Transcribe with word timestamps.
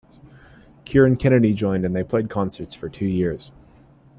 Kieran 0.83 1.15
Kennedy 1.15 1.53
joined 1.53 1.85
and 1.85 1.95
they 1.95 2.03
played 2.03 2.27
concerts 2.27 2.73
for 2.73 2.89
two 2.89 3.05
years. 3.05 3.51